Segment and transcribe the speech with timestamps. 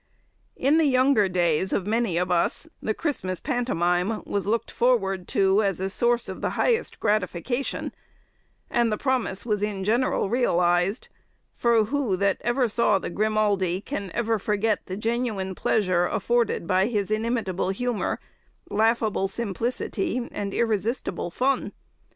[0.55, 5.61] In the younger days of many of us the Christmas Pantomime was looked forward to
[5.61, 7.93] as a source of the highest gratification,
[8.67, 11.07] and the promise was in general realized;
[11.53, 16.87] for who that ever saw the Grimaldi can ever forget the genuine pleasure afforded by
[16.87, 18.19] his inimitable humour,
[18.71, 21.73] laughable simplicity, and irresistible fun?